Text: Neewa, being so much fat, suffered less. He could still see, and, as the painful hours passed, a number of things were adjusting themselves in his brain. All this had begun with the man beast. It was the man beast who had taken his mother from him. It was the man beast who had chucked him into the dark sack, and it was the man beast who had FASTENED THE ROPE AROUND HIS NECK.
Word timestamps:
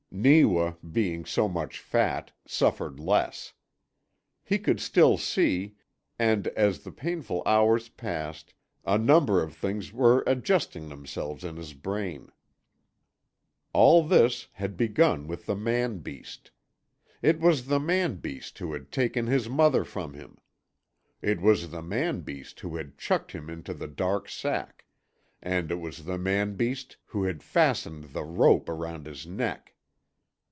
Neewa, 0.13 0.73
being 0.91 1.23
so 1.23 1.47
much 1.47 1.79
fat, 1.79 2.33
suffered 2.45 2.99
less. 2.99 3.53
He 4.43 4.59
could 4.59 4.81
still 4.81 5.17
see, 5.17 5.77
and, 6.19 6.47
as 6.49 6.81
the 6.83 6.91
painful 6.91 7.41
hours 7.45 7.87
passed, 7.87 8.53
a 8.83 8.97
number 8.97 9.41
of 9.41 9.55
things 9.55 9.93
were 9.93 10.21
adjusting 10.27 10.89
themselves 10.89 11.45
in 11.45 11.55
his 11.55 11.71
brain. 11.73 12.29
All 13.71 14.03
this 14.03 14.47
had 14.51 14.75
begun 14.75 15.27
with 15.27 15.45
the 15.45 15.55
man 15.55 15.99
beast. 15.99 16.51
It 17.21 17.39
was 17.39 17.67
the 17.67 17.79
man 17.79 18.15
beast 18.15 18.59
who 18.59 18.73
had 18.73 18.91
taken 18.91 19.27
his 19.27 19.47
mother 19.47 19.85
from 19.85 20.13
him. 20.13 20.37
It 21.21 21.39
was 21.39 21.71
the 21.71 21.81
man 21.81 22.19
beast 22.19 22.59
who 22.59 22.75
had 22.75 22.97
chucked 22.97 23.31
him 23.31 23.49
into 23.49 23.73
the 23.73 23.87
dark 23.87 24.27
sack, 24.27 24.83
and 25.41 25.71
it 25.71 25.79
was 25.79 26.03
the 26.03 26.17
man 26.17 26.55
beast 26.57 26.97
who 27.05 27.23
had 27.23 27.41
FASTENED 27.41 28.11
THE 28.11 28.25
ROPE 28.25 28.67
AROUND 28.67 29.05
HIS 29.05 29.25
NECK. 29.25 29.69